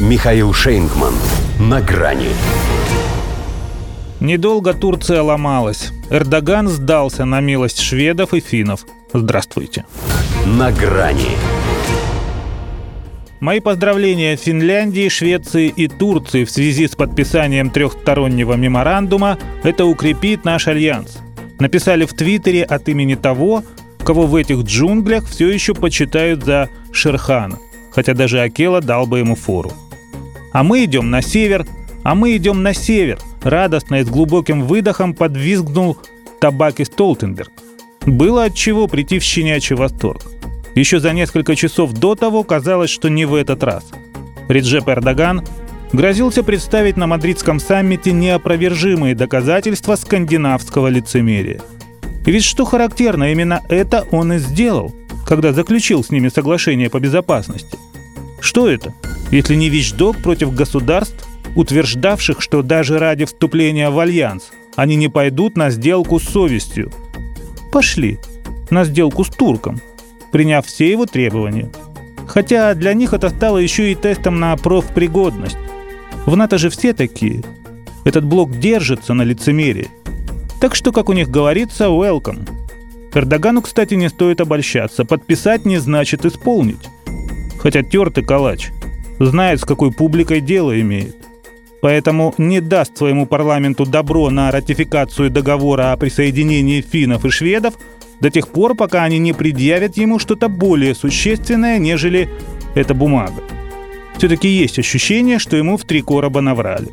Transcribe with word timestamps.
Михаил 0.00 0.52
Шейнгман. 0.52 1.14
На 1.60 1.80
грани. 1.80 2.30
Недолго 4.18 4.74
Турция 4.74 5.22
ломалась. 5.22 5.92
Эрдоган 6.10 6.66
сдался 6.66 7.24
на 7.24 7.40
милость 7.40 7.78
шведов 7.80 8.34
и 8.34 8.40
финнов. 8.40 8.86
Здравствуйте. 9.12 9.84
На 10.46 10.72
грани. 10.72 11.36
Мои 13.38 13.60
поздравления 13.60 14.34
Финляндии, 14.34 15.08
Швеции 15.08 15.68
и 15.68 15.86
Турции 15.86 16.42
в 16.42 16.50
связи 16.50 16.88
с 16.88 16.96
подписанием 16.96 17.70
трехстороннего 17.70 18.54
меморандума. 18.54 19.38
Это 19.62 19.84
укрепит 19.84 20.44
наш 20.44 20.66
альянс. 20.66 21.18
Написали 21.60 22.04
в 22.04 22.14
Твиттере 22.14 22.64
от 22.64 22.88
имени 22.88 23.14
того, 23.14 23.62
кого 24.04 24.26
в 24.26 24.34
этих 24.34 24.62
джунглях 24.62 25.28
все 25.28 25.48
еще 25.50 25.72
почитают 25.72 26.44
за 26.44 26.68
Шерхана, 26.90 27.60
хотя 27.92 28.12
даже 28.12 28.40
Акела 28.40 28.80
дал 28.80 29.06
бы 29.06 29.20
ему 29.20 29.36
фору. 29.36 29.70
А 30.54 30.62
мы 30.62 30.86
идем 30.86 31.10
на 31.10 31.20
север, 31.20 31.66
а 32.02 32.14
мы 32.14 32.34
идем 32.36 32.62
на 32.62 32.72
север, 32.72 33.18
радостно 33.42 33.96
и 33.96 34.04
с 34.04 34.08
глубоким 34.08 34.62
выдохом 34.62 35.12
подвизгнул 35.12 35.98
Табаки 36.40 36.84
Столтенберг. 36.84 37.52
Было 38.06 38.44
от 38.44 38.54
чего 38.54 38.88
прийти 38.88 39.18
в 39.18 39.22
щенячий 39.22 39.76
восторг. 39.76 40.22
Еще 40.74 40.98
за 40.98 41.12
несколько 41.12 41.54
часов 41.54 41.92
до 41.92 42.14
того 42.14 42.42
казалось, 42.42 42.88
что 42.88 43.10
не 43.10 43.26
в 43.26 43.34
этот 43.34 43.62
раз. 43.62 43.84
Реджеп 44.48 44.88
Эрдоган 44.88 45.44
грозился 45.92 46.42
представить 46.42 46.96
на 46.96 47.06
мадридском 47.06 47.60
саммите 47.60 48.12
неопровержимые 48.12 49.14
доказательства 49.14 49.96
скандинавского 49.96 50.88
лицемерия– 50.88 51.60
ведь 52.24 52.44
что 52.44 52.64
характерно, 52.64 53.30
именно 53.32 53.62
это 53.68 54.06
он 54.10 54.32
и 54.32 54.38
сделал, 54.38 54.94
когда 55.26 55.52
заключил 55.52 56.02
с 56.02 56.10
ними 56.10 56.28
соглашение 56.28 56.88
по 56.88 56.98
безопасности. 56.98 57.78
Что 58.40 58.68
это, 58.68 58.94
если 59.30 59.54
не 59.54 59.68
вещдок 59.68 60.18
против 60.18 60.54
государств, 60.54 61.26
утверждавших, 61.54 62.40
что 62.40 62.62
даже 62.62 62.98
ради 62.98 63.24
вступления 63.24 63.90
в 63.90 63.98
альянс 63.98 64.50
они 64.76 64.96
не 64.96 65.08
пойдут 65.08 65.56
на 65.56 65.70
сделку 65.70 66.18
с 66.18 66.24
совестью? 66.24 66.90
Пошли 67.72 68.18
на 68.70 68.84
сделку 68.84 69.24
с 69.24 69.28
турком, 69.28 69.80
приняв 70.32 70.66
все 70.66 70.90
его 70.90 71.06
требования. 71.06 71.70
Хотя 72.26 72.74
для 72.74 72.94
них 72.94 73.12
это 73.12 73.28
стало 73.28 73.58
еще 73.58 73.92
и 73.92 73.94
тестом 73.94 74.40
на 74.40 74.56
профпригодность. 74.56 75.58
В 76.26 76.36
НАТО 76.36 76.58
же 76.58 76.70
все 76.70 76.92
такие. 76.92 77.42
Этот 78.04 78.24
блок 78.24 78.58
держится 78.58 79.14
на 79.14 79.22
лицемерии– 79.22 79.88
так 80.64 80.74
что, 80.74 80.92
как 80.92 81.10
у 81.10 81.12
них 81.12 81.28
говорится, 81.28 81.84
welcome. 81.88 82.48
Эрдогану, 83.12 83.60
кстати, 83.60 83.92
не 83.92 84.08
стоит 84.08 84.40
обольщаться. 84.40 85.04
Подписать 85.04 85.66
не 85.66 85.76
значит 85.76 86.24
исполнить. 86.24 86.88
Хотя 87.58 87.82
тертый 87.82 88.24
калач. 88.24 88.70
Знает, 89.18 89.60
с 89.60 89.64
какой 89.64 89.92
публикой 89.92 90.40
дело 90.40 90.78
имеет. 90.80 91.16
Поэтому 91.80 92.34
не 92.38 92.60
даст 92.60 92.96
своему 92.96 93.26
парламенту 93.26 93.84
добро 93.84 94.30
на 94.30 94.50
ратификацию 94.50 95.30
договора 95.30 95.92
о 95.92 95.96
присоединении 95.96 96.80
финнов 96.80 97.24
и 97.24 97.30
шведов 97.30 97.74
до 98.20 98.30
тех 98.30 98.48
пор, 98.48 98.74
пока 98.74 99.04
они 99.04 99.18
не 99.18 99.32
предъявят 99.32 99.96
ему 99.96 100.18
что-то 100.18 100.48
более 100.48 100.94
существенное, 100.94 101.78
нежели 101.78 102.30
эта 102.74 102.94
бумага. 102.94 103.42
Все-таки 104.16 104.48
есть 104.48 104.78
ощущение, 104.78 105.38
что 105.38 105.56
ему 105.56 105.76
в 105.76 105.84
три 105.84 106.00
короба 106.00 106.40
наврали. 106.40 106.88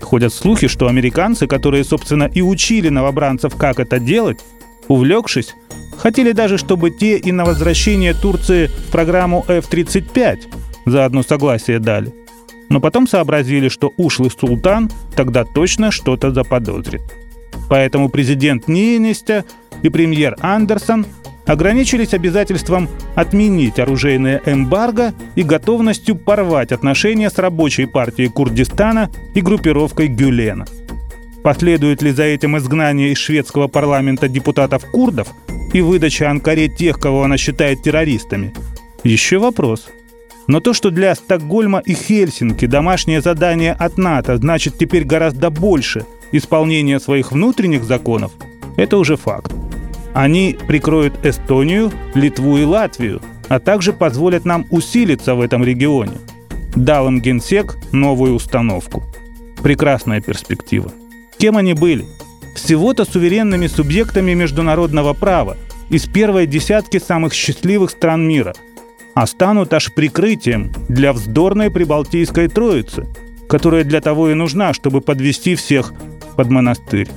Ходят 0.00 0.34
слухи, 0.34 0.66
что 0.66 0.88
американцы, 0.88 1.46
которые, 1.46 1.84
собственно, 1.84 2.24
и 2.24 2.42
учили 2.42 2.88
новобранцев, 2.88 3.56
как 3.56 3.78
это 3.80 3.98
делать, 3.98 4.40
увлекшись, 4.88 5.54
хотели 5.96 6.32
даже, 6.32 6.58
чтобы 6.58 6.90
те 6.90 7.16
и 7.16 7.32
на 7.32 7.44
возвращение 7.44 8.12
Турции 8.12 8.66
в 8.66 8.90
программу 8.90 9.44
F-35 9.48 10.59
заодно 10.86 11.22
согласие 11.22 11.78
дали. 11.78 12.12
Но 12.68 12.80
потом 12.80 13.08
сообразили, 13.08 13.68
что 13.68 13.92
ушлый 13.96 14.30
султан 14.30 14.90
тогда 15.16 15.44
точно 15.44 15.90
что-то 15.90 16.30
заподозрит. 16.32 17.02
Поэтому 17.68 18.08
президент 18.08 18.68
Ниенестя 18.68 19.44
и 19.82 19.88
премьер 19.88 20.36
Андерсон– 20.40 21.06
ограничились 21.50 22.14
обязательством 22.14 22.88
отменить 23.14 23.78
оружейное 23.78 24.40
эмбарго 24.46 25.14
и 25.34 25.42
готовностью 25.42 26.16
порвать 26.16 26.72
отношения 26.72 27.30
с 27.30 27.38
рабочей 27.38 27.86
партией 27.86 28.28
Курдистана 28.28 29.10
и 29.34 29.40
группировкой 29.40 30.08
Гюлена. 30.08 30.66
Последует 31.42 32.02
ли 32.02 32.12
за 32.12 32.24
этим 32.24 32.56
изгнание 32.58 33.12
из 33.12 33.18
шведского 33.18 33.66
парламента 33.66 34.28
депутатов-курдов 34.28 35.28
и 35.72 35.80
выдача 35.80 36.30
Анкаре 36.30 36.68
тех, 36.68 36.98
кого 36.98 37.24
она 37.24 37.38
считает 37.38 37.82
террористами? 37.82 38.54
Еще 39.04 39.38
вопрос. 39.38 39.88
Но 40.50 40.58
то, 40.58 40.74
что 40.74 40.90
для 40.90 41.14
Стокгольма 41.14 41.78
и 41.78 41.94
Хельсинки 41.94 42.66
домашнее 42.66 43.20
задание 43.20 43.72
от 43.72 43.98
НАТО 43.98 44.36
значит 44.36 44.76
теперь 44.78 45.04
гораздо 45.04 45.48
больше 45.48 46.06
исполнения 46.32 46.98
своих 46.98 47.30
внутренних 47.30 47.84
законов, 47.84 48.32
это 48.76 48.98
уже 48.98 49.16
факт. 49.16 49.52
Они 50.12 50.58
прикроют 50.66 51.24
Эстонию, 51.24 51.92
Литву 52.14 52.58
и 52.58 52.64
Латвию, 52.64 53.22
а 53.48 53.60
также 53.60 53.92
позволят 53.92 54.44
нам 54.44 54.66
усилиться 54.70 55.36
в 55.36 55.40
этом 55.40 55.62
регионе. 55.62 56.18
Дал 56.74 57.06
им 57.06 57.20
генсек 57.20 57.76
новую 57.92 58.34
установку. 58.34 59.04
Прекрасная 59.62 60.20
перспектива. 60.20 60.90
Кем 61.38 61.58
они 61.58 61.74
были? 61.74 62.06
Всего-то 62.56 63.04
суверенными 63.04 63.68
субъектами 63.68 64.34
международного 64.34 65.14
права 65.14 65.56
из 65.90 66.06
первой 66.06 66.48
десятки 66.48 66.98
самых 66.98 67.34
счастливых 67.34 67.92
стран 67.92 68.26
мира, 68.26 68.52
а 69.14 69.26
станут 69.26 69.72
аж 69.72 69.92
прикрытием 69.92 70.72
для 70.88 71.12
вздорной 71.12 71.70
прибалтийской 71.70 72.48
троицы, 72.48 73.06
которая 73.48 73.84
для 73.84 74.00
того 74.00 74.30
и 74.30 74.34
нужна, 74.34 74.72
чтобы 74.72 75.00
подвести 75.00 75.54
всех 75.54 75.92
под 76.36 76.48
монастырь. 76.50 77.08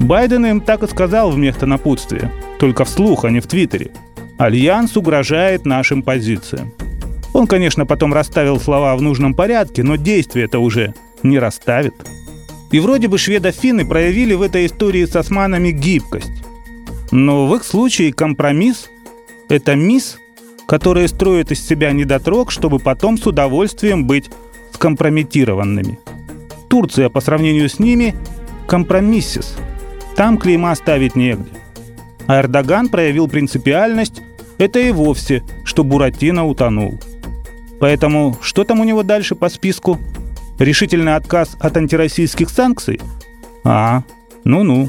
Байден 0.00 0.46
им 0.46 0.60
так 0.60 0.82
и 0.82 0.88
сказал 0.88 1.30
вместо 1.30 1.66
напутствия, 1.66 2.32
только 2.58 2.84
вслух, 2.84 3.24
а 3.24 3.30
не 3.30 3.40
в 3.40 3.46
Твиттере. 3.46 3.90
Альянс 4.38 4.96
угрожает 4.96 5.64
нашим 5.64 6.02
позициям. 6.02 6.72
Он, 7.32 7.46
конечно, 7.46 7.86
потом 7.86 8.12
расставил 8.14 8.60
слова 8.60 8.96
в 8.96 9.02
нужном 9.02 9.34
порядке, 9.34 9.82
но 9.82 9.96
действие 9.96 10.46
это 10.46 10.58
уже 10.58 10.94
не 11.22 11.38
расставит. 11.38 11.94
И 12.70 12.80
вроде 12.80 13.08
бы 13.08 13.18
шведо-финны 13.18 13.86
проявили 13.86 14.34
в 14.34 14.42
этой 14.42 14.66
истории 14.66 15.04
с 15.04 15.16
османами 15.16 15.70
гибкость. 15.70 16.42
Но 17.10 17.46
в 17.46 17.54
их 17.54 17.64
случае 17.64 18.12
компромисс– 18.12 18.90
это 19.48 19.74
мисс, 19.74 20.18
которые 20.66 21.08
строят 21.08 21.52
из 21.52 21.66
себя 21.66 21.92
недотрог, 21.92 22.50
чтобы 22.50 22.78
потом 22.78 23.18
с 23.18 23.26
удовольствием 23.26 24.06
быть 24.06 24.30
скомпрометированными. 24.72 25.98
Турция 26.68 27.08
по 27.08 27.20
сравнению 27.20 27.68
с 27.68 27.78
ними– 27.78 28.14
компромиссис– 28.66 29.56
там 30.16 30.38
клейма 30.38 30.74
ставить 30.74 31.14
негде. 31.14 31.50
А 32.26 32.40
Эрдоган 32.40 32.88
проявил 32.88 33.28
принципиальность, 33.28 34.22
это 34.58 34.80
и 34.80 34.90
вовсе, 34.90 35.44
что 35.64 35.84
Буратино 35.84 36.46
утонул. 36.46 36.98
Поэтому 37.78 38.36
что 38.40 38.64
там 38.64 38.80
у 38.80 38.84
него 38.84 39.02
дальше 39.02 39.34
по 39.34 39.50
списку? 39.50 40.00
Решительный 40.58 41.14
отказ 41.14 41.56
от 41.60 41.76
антироссийских 41.76 42.48
санкций? 42.48 42.98
А, 43.62 44.02
ну-ну. 44.44 44.88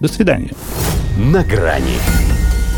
До 0.00 0.08
свидания. 0.08 0.52
На 1.18 1.44
грани 1.44 1.98